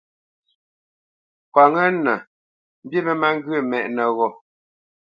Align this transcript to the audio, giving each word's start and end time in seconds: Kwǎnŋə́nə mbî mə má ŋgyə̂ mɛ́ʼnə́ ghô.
Kwǎnŋə́nə 1.53 2.13
mbî 2.83 2.99
mə 3.05 3.13
má 3.21 3.27
ŋgyə̂ 3.35 3.61
mɛ́ʼnə́ 3.69 4.07
ghô. 4.17 4.27